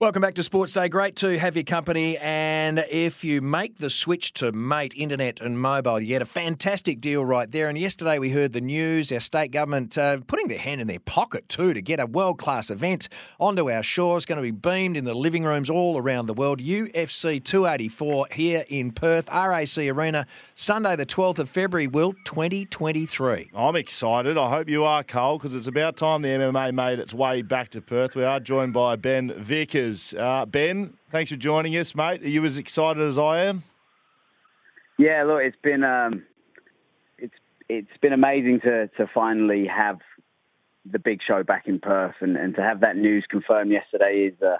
[0.00, 0.88] Welcome back to Sports Day.
[0.88, 2.16] Great to have your company.
[2.16, 7.02] And if you make the switch to Mate Internet and Mobile, you get a fantastic
[7.02, 7.68] deal right there.
[7.68, 11.00] And yesterday we heard the news, our state government uh, putting their hand in their
[11.00, 14.24] pocket too to get a world class event onto our shores.
[14.24, 16.60] Going to be beamed in the living rooms all around the world.
[16.60, 23.50] UFC 284 here in Perth, RAC Arena, Sunday the 12th of February, Will 2023.
[23.54, 24.38] I'm excited.
[24.38, 27.68] I hope you are, Cole, because it's about time the MMA made its way back
[27.68, 28.16] to Perth.
[28.16, 29.89] We are joined by Ben Vickers.
[30.14, 32.22] Uh, ben, thanks for joining us, mate.
[32.22, 33.62] Are you as excited as I am?
[34.98, 36.24] Yeah, look, it's been um,
[37.18, 37.34] it's
[37.68, 39.98] it's been amazing to to finally have
[40.90, 44.42] the big show back in Perth, and, and to have that news confirmed yesterday is
[44.42, 44.56] uh,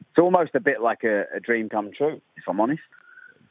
[0.00, 2.82] it's almost a bit like a, a dream come true, if I'm honest.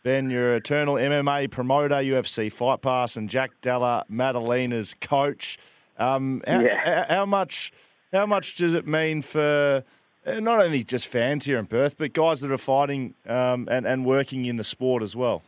[0.03, 5.57] Ben, you're eternal MMA promoter, UFC Fight Pass, and Jack Della Maddalena's coach.
[5.97, 7.05] Um, how, Yeah.
[7.07, 7.71] how, how much
[8.13, 9.83] how much does it mean for
[10.25, 14.05] not only just fans here in Perth, but guys that are fighting um, and, and
[14.05, 15.43] working in the sport as well?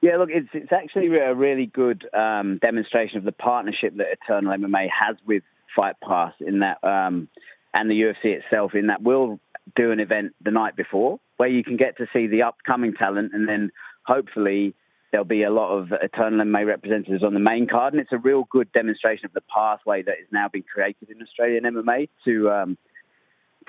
[0.00, 4.56] Yeah, look, it's it's actually a really good um, demonstration of the partnership that Eternal
[4.56, 5.42] MMA has with
[5.76, 7.28] Fight Pass in that, um,
[7.74, 9.38] and the UFC itself in that we'll
[9.76, 13.32] do an event the night before where you can get to see the upcoming talent,
[13.34, 13.70] and then
[14.06, 14.74] hopefully
[15.10, 18.18] there'll be a lot of Eternal MMA representatives on the main card, and it's a
[18.18, 22.50] real good demonstration of the pathway that is now being created in Australian MMA to
[22.50, 22.78] um,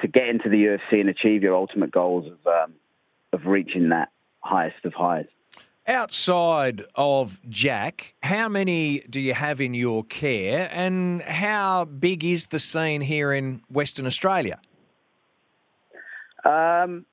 [0.01, 2.73] to get into the UFC and achieve your ultimate goals of um,
[3.33, 5.25] of reaching that highest of highs.
[5.87, 12.47] Outside of Jack, how many do you have in your care, and how big is
[12.47, 14.59] the scene here in Western Australia?
[16.45, 17.05] Um,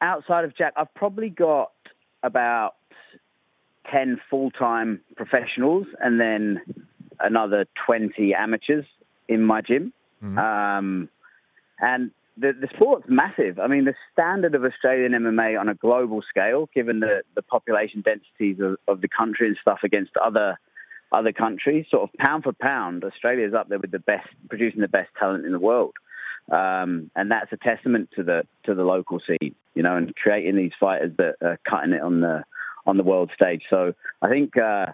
[0.00, 1.72] outside of Jack, I've probably got
[2.22, 2.74] about
[3.90, 6.60] 10 full time professionals and then
[7.20, 8.86] another 20 amateurs
[9.28, 9.92] in my gym.
[10.22, 11.08] Um,
[11.80, 13.58] and the, the sport's massive.
[13.58, 18.02] I mean, the standard of Australian MMA on a global scale, given the, the population
[18.02, 20.58] densities of, of the country and stuff against other
[21.12, 24.88] other countries, sort of pound for pound, Australia's up there with the best, producing the
[24.88, 25.94] best talent in the world.
[26.50, 30.56] Um, and that's a testament to the to the local scene, you know, and creating
[30.56, 32.44] these fighters that are cutting it on the
[32.84, 33.62] on the world stage.
[33.70, 34.86] So I think uh,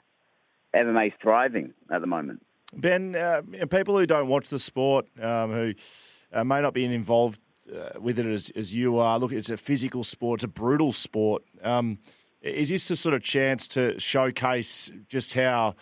[0.74, 2.44] MMA's thriving at the moment.
[2.72, 5.74] Ben, uh, people who don't watch the sport, um, who
[6.32, 7.40] uh, may not be involved
[7.74, 10.92] uh, with it as, as you are, look, it's a physical sport, it's a brutal
[10.92, 11.42] sport.
[11.62, 11.98] Um,
[12.42, 15.74] is this a sort of chance to showcase just how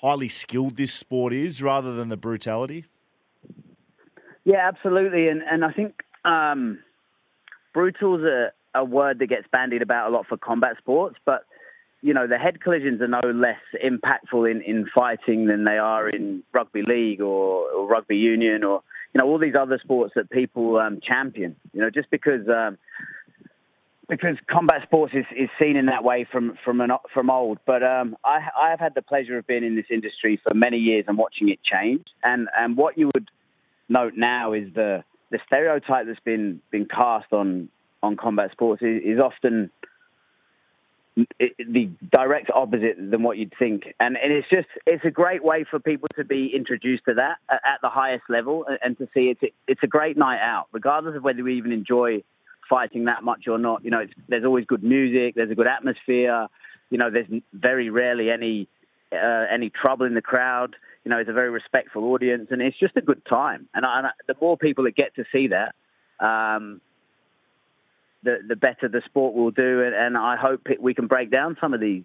[0.00, 2.84] highly skilled this sport is rather than the brutality?
[4.44, 5.28] Yeah, absolutely.
[5.28, 6.78] And and I think um,
[7.72, 11.46] brutal's a, a word that gets bandied about a lot for combat sports, but
[12.02, 16.08] you know the head collisions are no less impactful in, in fighting than they are
[16.08, 18.82] in rugby league or, or rugby union or
[19.14, 21.56] you know all these other sports that people um, champion.
[21.72, 22.48] You know, just because.
[22.48, 22.78] Um,
[24.06, 27.58] because combat sports is, is seen in that way from from an, from old.
[27.64, 30.76] But um, I, I have had the pleasure of being in this industry for many
[30.76, 32.04] years and watching it change.
[32.22, 33.30] And and what you would
[33.88, 37.70] note now is the the stereotype that's been been cast on
[38.02, 39.70] on combat sports is, is often
[41.16, 43.84] the direct opposite than what you'd think.
[44.00, 47.36] And and it's just it's a great way for people to be introduced to that
[47.50, 51.22] at, the highest level and, to see it's it's a great night out, regardless of
[51.22, 52.22] whether we even enjoy
[52.68, 53.84] fighting that much or not.
[53.84, 56.48] You know, there's always good music, there's a good atmosphere.
[56.90, 58.68] You know, there's very rarely any
[59.12, 60.74] uh, any trouble in the crowd.
[61.04, 63.68] You know, it's a very respectful audience, and it's just a good time.
[63.74, 65.74] And, I, and I, the more people that get to see that,
[66.24, 66.80] um,
[68.24, 69.82] the the better the sport will do.
[69.82, 72.02] And, and I hope it, we can break down some of these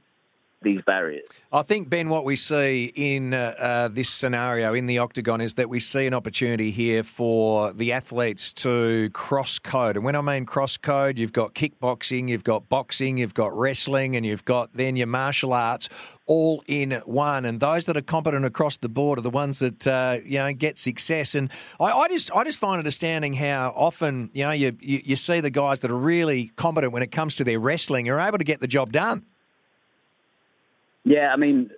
[0.62, 1.26] these barriers.
[1.54, 5.54] I think, Ben, what we see in uh, uh, this scenario in the octagon is
[5.56, 9.96] that we see an opportunity here for the athletes to cross code.
[9.96, 14.16] And when I mean cross code, you've got kickboxing, you've got boxing, you've got wrestling,
[14.16, 15.88] and you've got then your martial arts
[16.26, 17.46] all in one.
[17.46, 20.52] And those that are competent across the board are the ones that uh, you know
[20.52, 21.36] get success.
[21.36, 25.02] And I, I, just I just find it astounding how often you know you, you
[25.06, 28.20] you see the guys that are really competent when it comes to their wrestling are
[28.20, 29.26] able to get the job done.
[31.10, 31.72] Yeah, I mean,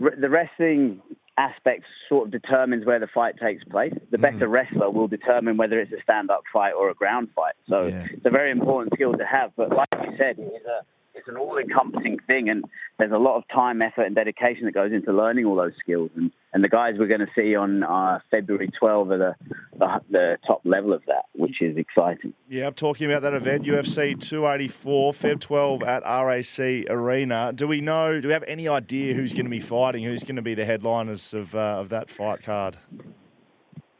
[0.00, 1.00] the wrestling
[1.38, 3.94] aspect sort of determines where the fight takes place.
[4.10, 4.22] The mm.
[4.22, 7.54] better wrestler will determine whether it's a stand-up fight or a ground fight.
[7.68, 8.08] So yeah.
[8.10, 9.52] it's a very important skill to have.
[9.56, 10.84] But like you said, it's a
[11.14, 12.64] it's an all-encompassing thing, and
[12.98, 16.10] there's a lot of time, effort, and dedication that goes into learning all those skills.
[16.16, 19.34] And, and the guys we're going to see on uh, February 12 are the,
[19.78, 22.32] the, the top level of that, which is exciting.
[22.48, 27.52] Yeah, I'm talking about that event, UFC 284, Feb 12 at RAC Arena.
[27.54, 28.20] Do we know?
[28.20, 30.04] Do we have any idea who's going to be fighting?
[30.04, 32.76] Who's going to be the headliners of uh, of that fight card?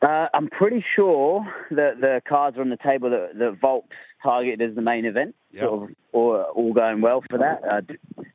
[0.02, 4.62] Uh, I'm pretty sure that the cards are on the table that, that Volk's targeted
[4.62, 5.64] as the main event, yep.
[5.64, 7.80] sort of, or all going well for that, uh,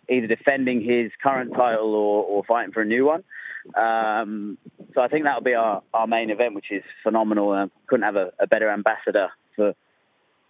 [0.10, 3.24] either defending his current title or, or fighting for a new one.
[3.76, 4.58] Um,
[4.94, 7.52] so I think that'll be our, our main event, which is phenomenal.
[7.52, 9.74] Uh, couldn't have a, a, better ambassador for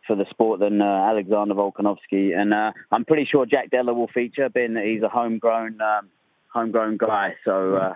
[0.06, 4.08] for the sport than uh, Alexander Volkanovski, and uh, I'm pretty sure Jack Della will
[4.08, 6.10] feature, being that he's a homegrown um,
[6.54, 7.36] homegrown guy.
[7.44, 7.94] So uh,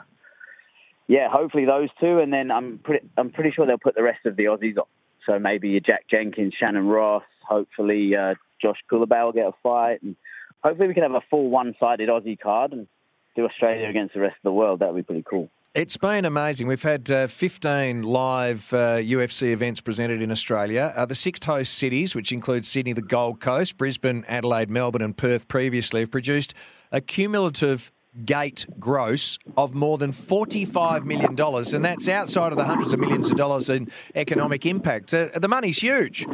[1.07, 4.25] yeah, hopefully those two, and then I'm pretty I'm pretty sure they'll put the rest
[4.25, 4.85] of the Aussies on.
[5.25, 10.15] So maybe Jack Jenkins, Shannon Ross, hopefully uh, Josh Culibao will get a fight, and
[10.63, 12.88] hopefully we can have a full one-sided Aussie card and
[13.35, 14.79] do Australia against the rest of the world.
[14.79, 15.50] That would be pretty cool.
[15.73, 16.68] It's been amazing.
[16.68, 20.91] We've had uh, 15 live uh, UFC events presented in Australia.
[20.94, 25.15] Uh, the six host cities, which include Sydney, the Gold Coast, Brisbane, Adelaide, Melbourne, and
[25.15, 26.53] Perth previously, have produced
[26.91, 27.89] a cumulative
[28.25, 33.31] gate gross of more than $45 million, and that's outside of the hundreds of millions
[33.31, 35.13] of dollars in economic impact.
[35.13, 36.25] Uh, the money's huge.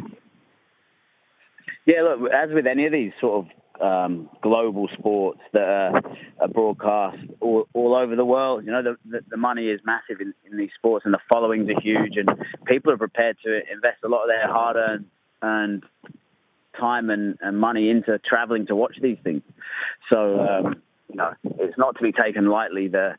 [1.86, 6.02] Yeah, look, as with any of these sort of um, global sports that are,
[6.40, 8.64] are broadcast all, all, over the world.
[8.64, 11.68] You know, the, the, the money is massive in, in, these sports and the followings
[11.70, 12.28] are huge, and
[12.66, 15.06] people are prepared to invest a lot of their hard earned
[15.40, 15.84] and
[16.78, 19.42] time and, and money into traveling to watch these things.
[20.12, 23.16] So, um, you know, it's not to be taken lightly the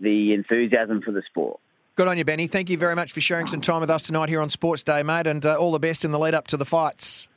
[0.00, 1.60] the enthusiasm for the sport.
[1.94, 2.46] Good on you, Benny.
[2.46, 5.02] Thank you very much for sharing some time with us tonight here on Sports Day,
[5.02, 7.28] mate, and uh, all the best in the lead up to the fights.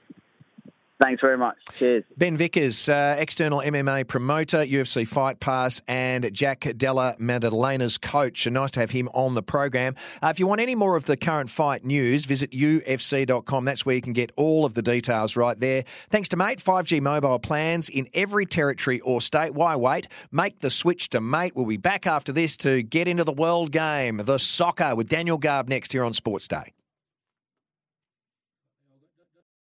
[1.02, 1.58] Thanks very much.
[1.74, 2.06] Cheers.
[2.16, 8.48] Ben Vickers, uh, Eternal MMA promoter, UFC Fight Pass, and Jack Della Maddalena's coach.
[8.48, 9.96] Nice to have him on the program.
[10.24, 13.66] Uh, if you want any more of the current fight news, visit UFC.com.
[13.66, 15.84] That's where you can get all of the details right there.
[16.10, 19.54] Thanks to Mate, 5G mobile plans in every territory or state.
[19.54, 20.08] Why wait?
[20.32, 21.54] Make the switch to Mate.
[21.56, 25.38] We'll be back after this to get into the world game, the soccer, with Daniel
[25.38, 26.75] Garb next here on Sports Day.